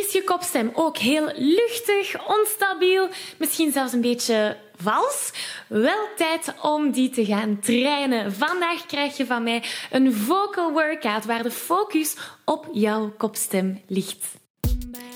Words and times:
Is 0.00 0.12
je 0.12 0.24
kopstem 0.24 0.70
ook 0.72 0.98
heel 0.98 1.30
luchtig, 1.34 2.28
onstabiel, 2.38 3.08
misschien 3.38 3.72
zelfs 3.72 3.92
een 3.92 4.00
beetje 4.00 4.56
vals? 4.76 5.32
Wel 5.66 6.08
tijd 6.16 6.54
om 6.62 6.90
die 6.90 7.10
te 7.10 7.24
gaan 7.24 7.60
trainen. 7.60 8.32
Vandaag 8.32 8.86
krijg 8.86 9.16
je 9.16 9.26
van 9.26 9.42
mij 9.42 9.62
een 9.90 10.14
vocal 10.14 10.72
workout 10.72 11.24
waar 11.24 11.42
de 11.42 11.50
focus 11.50 12.16
op 12.44 12.68
jouw 12.72 13.12
kopstem 13.16 13.82
ligt. 13.86 14.26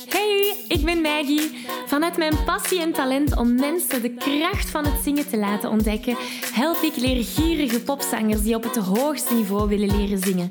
Hey, 0.09 0.65
ik 0.69 0.85
ben 0.85 1.01
Maggie. 1.01 1.67
Vanuit 1.87 2.17
mijn 2.17 2.45
passie 2.45 2.81
en 2.81 2.93
talent 2.93 3.37
om 3.37 3.55
mensen 3.55 4.03
de 4.03 4.15
kracht 4.15 4.71
van 4.71 4.85
het 4.85 5.03
zingen 5.03 5.29
te 5.29 5.37
laten 5.37 5.71
ontdekken, 5.71 6.17
help 6.53 6.83
ik 6.83 6.97
leergierige 6.97 7.81
popzangers 7.81 8.43
die 8.43 8.55
op 8.55 8.63
het 8.63 8.77
hoogste 8.77 9.35
niveau 9.35 9.69
willen 9.69 9.97
leren 9.97 10.19
zingen. 10.19 10.51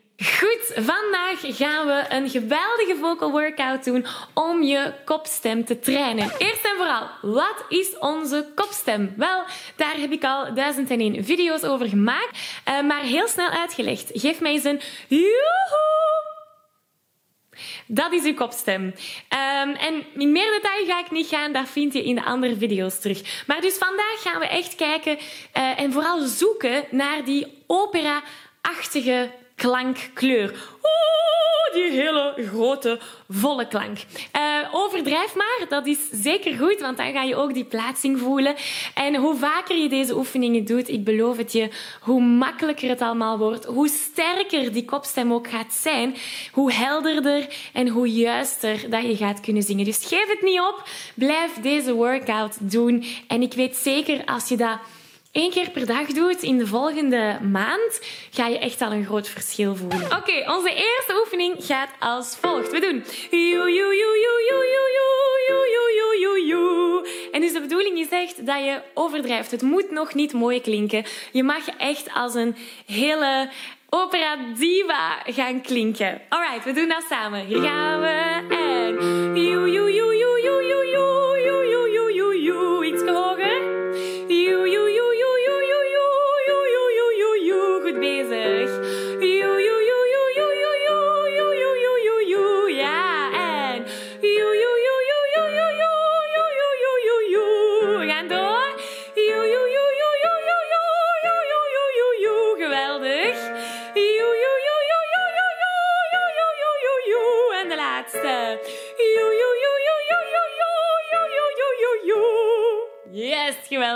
Goed, 0.17 0.71
vandaag 0.75 1.39
gaan 1.41 1.87
we 1.87 2.05
een 2.09 2.29
geweldige 2.29 2.95
vocal 2.99 3.31
workout 3.31 3.83
doen 3.83 4.05
om 4.33 4.63
je 4.63 4.93
kopstem 5.05 5.65
te 5.65 5.79
trainen. 5.79 6.31
Eerst 6.37 6.65
en 6.65 6.75
vooral, 6.77 7.07
wat 7.21 7.65
is 7.69 7.97
onze 7.99 8.47
kopstem? 8.55 9.13
Wel, 9.17 9.43
daar 9.75 9.97
heb 9.97 10.11
ik 10.11 10.23
al 10.23 10.53
duizend 10.53 10.89
en 10.89 10.99
één 10.99 11.23
video's 11.23 11.63
over 11.63 11.87
gemaakt, 11.87 12.39
eh, 12.63 12.81
maar 12.81 13.01
heel 13.01 13.27
snel 13.27 13.49
uitgelegd. 13.49 14.09
Geef 14.13 14.39
mij 14.39 14.51
eens 14.51 14.63
een 14.63 14.81
joehoe. 15.07 16.01
Dat 17.87 18.11
is 18.11 18.23
uw 18.23 18.33
kopstem. 18.33 18.83
Um, 18.83 19.75
en 19.75 20.05
in 20.17 20.31
meer 20.31 20.51
detail 20.51 20.85
ga 20.85 20.99
ik 20.99 21.11
niet 21.11 21.27
gaan, 21.27 21.53
dat 21.53 21.69
vind 21.69 21.93
je 21.93 22.03
in 22.03 22.15
de 22.15 22.23
andere 22.23 22.57
video's 22.57 22.99
terug. 22.99 23.43
Maar 23.47 23.61
dus 23.61 23.77
vandaag 23.77 24.21
gaan 24.21 24.39
we 24.39 24.47
echt 24.47 24.75
kijken 24.75 25.17
uh, 25.17 25.79
en 25.79 25.91
vooral 25.91 26.19
zoeken 26.19 26.83
naar 26.89 27.25
die 27.25 27.63
opera-achtige 27.67 29.31
klankkleur. 29.61 30.49
Oeh, 30.83 31.73
die 31.73 31.91
hele 31.91 32.33
grote, 32.49 32.99
volle 33.29 33.67
klank. 33.67 33.97
Uh, 34.35 34.41
overdrijf 34.71 35.35
maar, 35.35 35.65
dat 35.69 35.87
is 35.87 35.97
zeker 36.11 36.57
goed, 36.57 36.79
want 36.79 36.97
dan 36.97 37.11
ga 37.11 37.23
je 37.23 37.35
ook 37.35 37.53
die 37.53 37.65
plaatsing 37.65 38.19
voelen. 38.19 38.55
En 38.93 39.15
hoe 39.15 39.35
vaker 39.35 39.75
je 39.75 39.89
deze 39.89 40.15
oefeningen 40.15 40.65
doet, 40.65 40.89
ik 40.89 41.03
beloof 41.03 41.37
het 41.37 41.51
je, 41.51 41.69
hoe 41.99 42.21
makkelijker 42.21 42.89
het 42.89 43.01
allemaal 43.01 43.37
wordt, 43.37 43.65
hoe 43.65 43.87
sterker 43.87 44.71
die 44.73 44.85
kopstem 44.85 45.33
ook 45.33 45.47
gaat 45.47 45.73
zijn, 45.73 46.15
hoe 46.51 46.73
helderder 46.73 47.47
en 47.73 47.87
hoe 47.87 48.11
juister 48.11 48.89
dat 48.89 49.03
je 49.03 49.15
gaat 49.15 49.39
kunnen 49.39 49.63
zingen. 49.63 49.85
Dus 49.85 50.05
geef 50.05 50.27
het 50.27 50.41
niet 50.41 50.59
op, 50.59 50.83
blijf 51.15 51.53
deze 51.61 51.93
workout 51.93 52.57
doen. 52.59 53.05
En 53.27 53.41
ik 53.41 53.53
weet 53.53 53.75
zeker, 53.75 54.25
als 54.25 54.47
je 54.47 54.57
dat 54.57 54.77
één 55.31 55.51
keer 55.51 55.69
per 55.69 55.85
dag 55.85 56.07
doet 56.07 56.41
in 56.41 56.57
de 56.57 56.67
volgende 56.67 57.39
maand, 57.51 58.01
ga 58.31 58.47
je 58.47 58.59
echt 58.59 58.81
al 58.81 58.91
een 58.91 59.05
groot 59.05 59.27
verschil 59.27 59.75
voelen. 59.75 60.05
Oké, 60.17 60.51
onze 60.51 60.73
eerste 60.73 61.19
oefening 61.19 61.55
gaat 61.59 61.89
als 61.99 62.37
volgt. 62.41 62.71
We 62.71 62.79
doen 62.79 63.03
En 67.31 67.41
dus 67.41 67.53
de 67.53 67.61
bedoeling 67.61 67.99
is 67.99 68.09
echt 68.09 68.45
dat 68.45 68.63
je 68.63 68.81
overdrijft. 68.93 69.51
Het 69.51 69.61
moet 69.61 69.91
nog 69.91 70.13
niet 70.13 70.33
mooi 70.33 70.61
klinken. 70.61 71.03
Je 71.31 71.43
mag 71.43 71.67
echt 71.77 72.13
als 72.13 72.33
een 72.33 72.55
hele 72.85 73.49
opera 73.89 74.37
diva 74.57 75.21
gaan 75.25 75.61
klinken. 75.61 76.21
Alright, 76.29 76.63
we 76.63 76.73
doen 76.73 76.87
dat 76.87 77.03
samen. 77.09 77.45
Hier 77.45 77.61
gaan 77.61 78.01
we. 78.01 78.60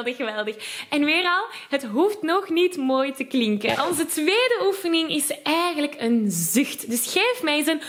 Geweldig, 0.04 0.16
geweldig. 0.16 0.86
En 0.90 1.06
weer 1.06 1.24
al, 1.24 1.46
het 1.70 1.84
hoeft 1.84 2.22
nog 2.22 2.50
niet 2.50 2.78
mooi 2.78 3.14
te 3.14 3.24
klinken. 3.24 3.86
Onze 3.88 4.06
tweede 4.06 4.62
oefening 4.66 5.10
is 5.10 5.42
eigenlijk 5.44 5.96
een 5.98 6.26
zucht. 6.28 6.90
Dus 6.90 7.12
geef 7.12 7.44
mij 7.44 7.56
eens 7.56 7.68
een... 7.68 7.82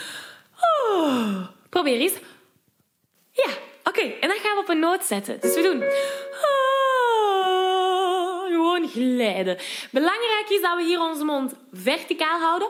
Oh. 0.91 1.47
Probeer 1.69 2.01
eens. 2.01 2.13
Ja, 3.33 3.49
oké. 3.85 4.01
En 4.01 4.29
dan 4.29 4.39
gaan 4.43 4.55
we 4.55 4.61
op 4.61 4.69
een 4.69 4.79
noot 4.79 5.05
zetten. 5.05 5.41
Dus 5.41 5.55
we 5.55 5.63
doen... 5.63 5.83
Oh. 5.83 6.85
Gewoon 8.47 8.89
glijden. 8.89 9.59
Belangrijk 9.91 10.47
is 10.49 10.61
dat 10.61 10.77
we 10.77 10.85
hier 10.85 11.01
onze 11.01 11.25
mond 11.25 11.55
verticaal 11.73 12.41
houden. 12.41 12.69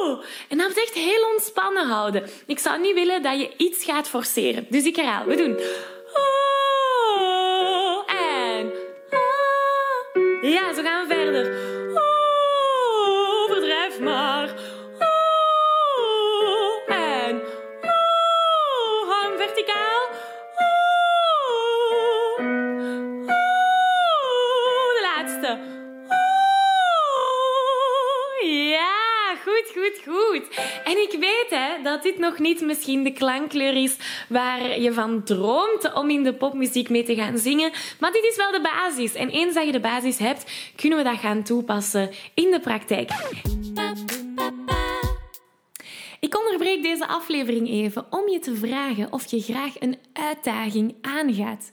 Oh. 0.00 0.24
En 0.48 0.58
dat 0.58 0.66
we 0.66 0.80
het 0.80 0.82
echt 0.82 0.94
heel 0.94 1.30
ontspannen 1.32 1.86
houden. 1.86 2.28
Ik 2.46 2.58
zou 2.58 2.80
niet 2.80 2.94
willen 2.94 3.22
dat 3.22 3.40
je 3.40 3.52
iets 3.56 3.84
gaat 3.84 4.08
forceren. 4.08 4.66
Dus 4.68 4.84
ik 4.84 4.96
herhaal. 4.96 5.24
We 5.24 5.36
doen... 5.36 5.58
Ja, 10.78 10.84
zo 10.84 10.90
gaan 10.90 11.08
we 11.08 11.14
verder. 11.14 11.77
Dat 32.02 32.12
dit 32.12 32.18
nog 32.18 32.38
niet 32.38 32.60
misschien 32.60 33.04
de 33.04 33.12
klankkleur 33.12 33.74
is 33.82 33.96
waar 34.28 34.80
je 34.80 34.92
van 34.92 35.22
droomt 35.24 35.92
om 35.94 36.10
in 36.10 36.22
de 36.22 36.34
popmuziek 36.34 36.88
mee 36.88 37.02
te 37.02 37.14
gaan 37.14 37.38
zingen. 37.38 37.70
Maar 38.00 38.12
dit 38.12 38.24
is 38.24 38.36
wel 38.36 38.50
de 38.50 38.60
basis. 38.60 39.14
En 39.14 39.28
eens 39.28 39.54
dat 39.54 39.66
je 39.66 39.72
de 39.72 39.80
basis 39.80 40.18
hebt, 40.18 40.50
kunnen 40.76 40.98
we 40.98 41.04
dat 41.04 41.18
gaan 41.18 41.42
toepassen 41.42 42.10
in 42.34 42.50
de 42.50 42.60
praktijk. 42.60 43.10
Ik 46.20 46.38
onderbreek 46.38 46.82
deze 46.82 47.06
aflevering 47.06 47.68
even 47.68 48.06
om 48.10 48.28
je 48.28 48.38
te 48.38 48.56
vragen 48.56 49.12
of 49.12 49.30
je 49.30 49.40
graag 49.40 49.80
een 49.80 49.98
uitdaging 50.12 50.94
aangaat. 51.00 51.72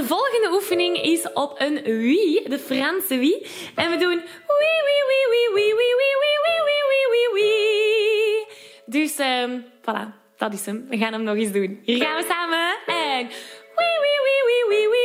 Onze 0.00 0.14
volgende 0.14 0.50
oefening 0.52 1.02
is 1.02 1.32
op 1.32 1.54
een 1.58 1.82
wie, 1.82 2.48
de 2.48 2.58
Franse 2.58 3.18
wie. 3.18 3.46
En 3.74 3.90
we 3.90 3.96
doen 3.96 4.22
wie, 4.60 4.80
wie, 4.86 5.02
wie, 5.10 5.26
wie, 5.30 5.52
wie, 5.54 5.74
wie, 5.76 5.94
wie, 6.00 6.16
wie, 6.44 6.62
wie, 6.68 6.82
wie, 6.90 7.06
wie, 7.12 7.28
wie. 7.34 8.46
Dus, 8.86 9.18
um, 9.18 9.64
voilà, 9.80 10.12
dat 10.36 10.52
is 10.52 10.66
hem. 10.66 10.86
We 10.88 10.96
gaan 10.96 11.12
hem 11.12 11.22
nog 11.22 11.36
eens 11.36 11.52
doen. 11.52 11.80
Hier 11.82 12.02
gaan 12.02 12.16
we 12.16 12.24
samen. 12.28 12.76
En 12.86 13.26
wie, 13.76 13.96
wie, 14.04 14.20
wie, 14.26 14.42
wie, 14.48 14.64
wie, 14.68 14.88
wie, 14.88 14.99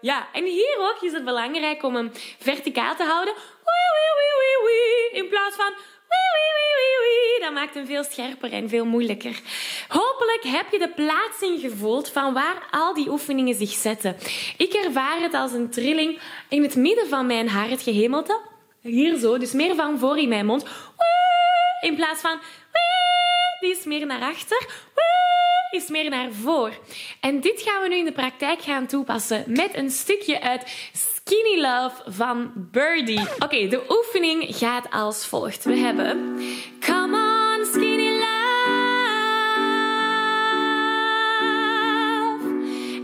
Ja, 0.00 0.28
en 0.32 0.44
hier 0.44 0.76
ook 0.78 0.98
is 1.00 1.12
het 1.12 1.24
belangrijk 1.24 1.82
om 1.82 1.94
hem 1.94 2.10
verticaal 2.38 2.96
te 2.96 3.02
houden. 3.02 3.34
Wee, 3.34 3.90
wee, 3.96 4.12
wee, 4.16 4.34
wee, 4.38 4.64
wee. 4.64 5.22
In 5.22 5.28
plaats 5.28 5.56
van 5.56 5.72
wee, 6.08 6.30
wee, 6.36 6.52
wee, 6.56 6.74
wee, 6.76 7.08
wee. 7.08 7.40
Dat 7.40 7.52
maakt 7.52 7.74
hem 7.74 7.86
veel 7.86 8.04
scherper 8.04 8.52
en 8.52 8.68
veel 8.68 8.84
moeilijker. 8.84 9.40
Hopelijk 9.88 10.42
heb 10.42 10.66
je 10.70 10.78
de 10.78 10.88
plaatsing 10.88 11.60
gevoeld 11.60 12.10
van 12.10 12.32
waar 12.32 12.68
al 12.70 12.94
die 12.94 13.08
oefeningen 13.10 13.54
zich 13.54 13.70
zetten. 13.70 14.16
Ik 14.56 14.72
ervaar 14.72 15.20
het 15.20 15.34
als 15.34 15.52
een 15.52 15.70
trilling 15.70 16.20
in 16.48 16.62
het 16.62 16.76
midden 16.76 17.08
van 17.08 17.26
mijn 17.26 17.48
hartgehemelte. 17.48 18.40
Hier 18.80 19.18
zo, 19.18 19.38
dus 19.38 19.52
meer 19.52 19.74
van 19.74 19.98
voor 19.98 20.18
in 20.18 20.28
mijn 20.28 20.46
mond. 20.46 20.62
Wee, 20.62 21.90
in 21.90 21.96
plaats 21.96 22.20
van 22.20 22.38
wee, 22.72 23.60
die 23.60 23.78
is 23.78 23.84
meer 23.84 24.06
naar 24.06 24.22
achter. 24.22 24.66
Wee, 24.94 25.29
is 25.70 25.88
meer 25.88 26.10
naar 26.10 26.32
voor. 26.32 26.72
En 27.20 27.40
dit 27.40 27.62
gaan 27.62 27.82
we 27.82 27.88
nu 27.88 27.96
in 27.96 28.04
de 28.04 28.12
praktijk 28.12 28.62
gaan 28.62 28.86
toepassen 28.86 29.44
met 29.46 29.76
een 29.76 29.90
stukje 29.90 30.40
uit 30.40 30.90
Skinny 30.92 31.60
Love 31.60 32.02
van 32.06 32.52
Birdie. 32.54 33.20
Oké, 33.38 33.68
de 33.68 33.82
oefening 33.88 34.56
gaat 34.56 34.90
als 34.90 35.26
volgt. 35.26 35.64
We 35.64 35.76
hebben 35.76 36.38
Come 36.80 37.16
on 37.16 37.64
Skinny 37.66 38.10
Love. 38.10 38.28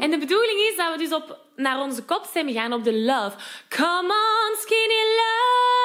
En 0.00 0.10
de 0.10 0.18
bedoeling 0.18 0.58
is 0.70 0.76
dat 0.76 0.92
we 0.92 0.98
dus 0.98 1.12
op, 1.12 1.38
naar 1.56 1.80
onze 1.80 2.02
kopstem 2.02 2.52
gaan 2.52 2.72
op 2.72 2.84
de 2.84 2.94
love. 2.94 3.36
Come 3.68 4.12
on 4.12 4.56
Skinny 4.56 5.02
Love. 5.16 5.75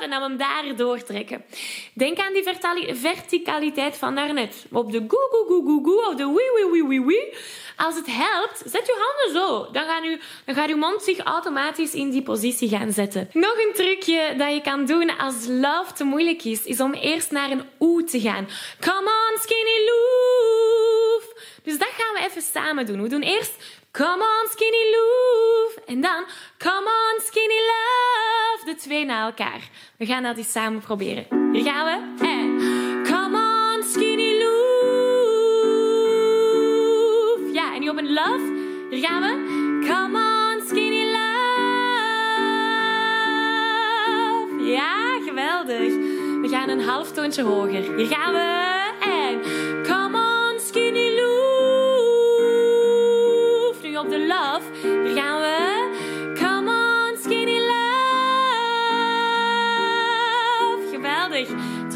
En 0.00 0.10
dat 0.10 0.18
we 0.18 0.24
hem 0.24 0.36
daar 0.36 0.76
doortrekken. 0.76 1.44
Denk 1.92 2.18
aan 2.18 2.32
die 2.32 2.94
verticaliteit 2.94 3.96
van 3.96 4.14
daarnet. 4.14 4.66
Op 4.72 4.92
de 4.92 5.04
goe 5.08 5.28
goe 5.30 5.44
goe 5.46 5.64
goe 5.64 5.84
goe 5.84 6.06
of 6.08 6.14
de 6.14 6.26
wee 6.26 6.70
wee 6.70 6.84
wee 6.84 7.04
wee. 7.04 7.36
Als 7.76 7.94
het 7.94 8.06
helpt, 8.06 8.62
zet 8.66 8.86
je 8.86 9.06
handen 9.06 9.42
zo. 9.42 9.68
Dan, 9.72 9.84
gaan 9.84 10.04
u, 10.04 10.20
dan 10.44 10.54
gaat 10.54 10.68
uw 10.68 10.76
mond 10.76 11.02
zich 11.02 11.18
automatisch 11.18 11.94
in 11.94 12.10
die 12.10 12.22
positie 12.22 12.68
gaan 12.68 12.92
zetten. 12.92 13.28
Nog 13.32 13.58
een 13.58 13.72
trucje 13.74 14.34
dat 14.36 14.52
je 14.52 14.60
kan 14.60 14.86
doen 14.86 15.16
als 15.18 15.46
love 15.46 15.92
te 15.94 16.04
moeilijk 16.04 16.44
is, 16.44 16.64
is 16.64 16.80
om 16.80 16.94
eerst 16.94 17.30
naar 17.30 17.50
een 17.50 17.64
oe 17.80 18.04
te 18.04 18.20
gaan. 18.20 18.48
Come 18.80 19.10
on, 19.30 19.38
skinny 19.40 19.78
loof. 19.88 21.32
Dus 21.62 21.78
dat 21.78 21.88
gaan 21.96 22.14
we 22.14 22.28
even 22.28 22.42
samen 22.42 22.86
doen. 22.86 23.02
We 23.02 23.08
doen 23.08 23.22
eerst 23.22 23.52
come 23.92 24.22
on, 24.22 24.48
skinny 24.50 24.84
loof. 24.90 25.67
En 25.86 26.00
dan 26.00 26.24
come 26.58 26.86
on, 26.86 27.20
skinny 27.20 27.58
love. 27.58 28.64
De 28.64 28.74
twee 28.74 29.04
na 29.04 29.24
elkaar. 29.24 29.60
We 29.96 30.06
gaan 30.06 30.22
dat 30.22 30.36
eens 30.36 30.52
samen 30.52 30.80
proberen. 30.80 31.26
Hier 31.52 31.62
gaan 31.62 31.84
we. 31.84 32.24
En 32.26 32.58
come 33.04 33.36
on, 33.36 33.82
skinny 33.82 34.38
loof. 34.38 34.48
Ja, 37.52 37.74
en 37.74 37.80
nu 37.80 37.88
op 37.88 37.98
een 37.98 38.12
love. 38.12 38.56
Hier 38.90 39.08
gaan 39.08 39.22
we. 39.22 39.56
Come 39.88 40.18
on, 40.18 40.60
skinny 40.66 41.04
love. 41.04 41.16
Ja, 44.70 45.20
geweldig. 45.26 45.92
We 46.40 46.48
gaan 46.50 46.68
een 46.68 46.80
half 46.80 47.12
toontje 47.12 47.42
hoger. 47.42 47.96
Hier 47.96 48.06
gaan 48.06 48.32
we. 48.32 48.77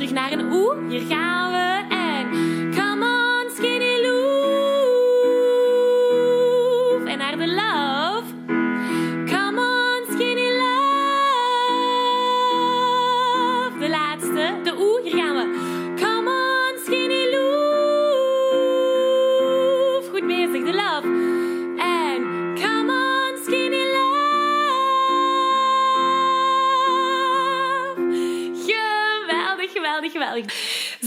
Terug 0.03 0.17
naar 0.17 0.33
een 0.33 0.53
oe. 0.53 0.77
Hier 0.89 1.01
gaan 1.01 1.51
we. 1.51 1.85
En 1.95 2.31
come 2.75 3.05
on, 3.05 3.51
skinny 3.57 4.01
loof. 4.03 4.23
En 7.05 7.19
naar 7.19 7.37
de 7.39 7.47
love. 7.47 8.25
Come 9.27 9.61
on, 9.61 10.05
skinny 10.15 10.51
love. 10.51 10.73
De 13.79 13.89
laatste. 13.89 14.61
De 14.65 14.75
oe. 14.79 15.01
Hier 15.03 15.17
gaan 15.23 15.35
we. 15.35 15.72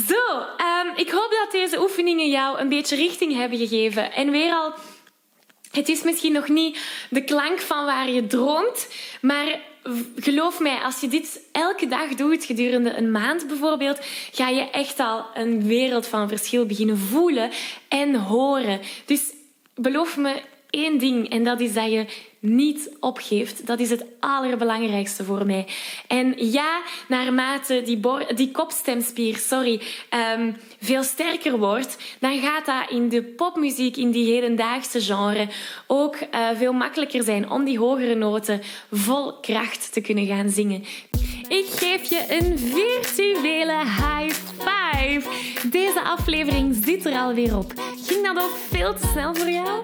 Zo, 0.07 0.39
ehm, 0.57 0.87
ik 0.95 1.09
hoop 1.09 1.37
dat 1.43 1.51
deze 1.51 1.81
oefeningen 1.81 2.29
jou 2.29 2.59
een 2.59 2.69
beetje 2.69 2.95
richting 2.95 3.33
hebben 3.33 3.57
gegeven. 3.57 4.13
En 4.13 4.31
weer 4.31 4.53
al 4.53 4.73
het 5.71 5.89
is 5.89 6.03
misschien 6.03 6.33
nog 6.33 6.47
niet 6.47 6.79
de 7.09 7.23
klank 7.23 7.59
van 7.59 7.85
waar 7.85 8.09
je 8.09 8.27
droomt, 8.27 8.87
maar 9.21 9.59
geloof 10.15 10.59
mij, 10.59 10.77
als 10.77 10.99
je 10.99 11.07
dit 11.07 11.41
elke 11.51 11.87
dag 11.87 12.15
doet, 12.15 12.45
gedurende 12.45 12.97
een 12.97 13.11
maand 13.11 13.47
bijvoorbeeld, 13.47 13.99
ga 14.31 14.49
je 14.49 14.69
echt 14.69 14.99
al 14.99 15.25
een 15.33 15.67
wereld 15.67 16.07
van 16.07 16.27
verschil 16.27 16.65
beginnen 16.65 16.97
voelen 16.97 17.51
en 17.87 18.15
horen. 18.15 18.81
Dus 19.05 19.33
beloof 19.75 20.17
me 20.17 20.41
één 20.75 20.97
ding, 20.97 21.29
en 21.29 21.43
dat 21.43 21.59
is 21.59 21.73
dat 21.73 21.91
je 21.91 22.05
niet 22.45 22.89
opgeeft. 22.99 23.67
Dat 23.67 23.79
is 23.79 23.89
het 23.89 24.05
allerbelangrijkste 24.19 25.23
voor 25.23 25.45
mij. 25.45 25.67
En 26.07 26.33
ja, 26.51 26.81
naarmate 27.07 27.81
die, 27.85 27.99
die 28.35 28.51
kopstemspier 28.51 29.37
sorry, 29.37 29.81
ehm, 30.09 30.51
veel 30.79 31.03
sterker 31.03 31.57
wordt, 31.57 31.97
dan 32.19 32.39
gaat 32.39 32.65
dat 32.65 32.89
in 32.89 33.09
de 33.09 33.23
popmuziek, 33.23 33.97
in 33.97 34.11
die 34.11 34.33
hedendaagse 34.33 35.01
genre, 35.01 35.47
ook 35.87 36.15
eh, 36.15 36.47
veel 36.55 36.73
makkelijker 36.73 37.23
zijn 37.23 37.49
om 37.49 37.63
die 37.63 37.79
hogere 37.79 38.15
noten 38.15 38.61
vol 38.91 39.33
kracht 39.33 39.93
te 39.93 40.01
kunnen 40.01 40.25
gaan 40.25 40.49
zingen. 40.49 40.83
Ik 41.47 41.65
geef 41.65 42.09
je 42.09 42.25
een 42.29 42.59
virtuele 42.59 43.77
high 43.77 44.35
five. 44.57 45.29
Deze 45.69 46.01
aflevering 46.01 46.75
zit 46.83 47.05
er 47.05 47.13
alweer 47.13 47.57
op. 47.57 47.73
Ging 48.05 48.25
dat 48.25 48.43
ook 48.43 48.55
veel 48.69 48.93
te 48.93 49.07
snel 49.11 49.35
voor 49.35 49.49
jou? 49.49 49.83